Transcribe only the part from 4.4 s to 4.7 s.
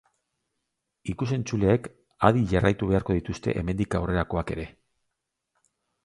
ere.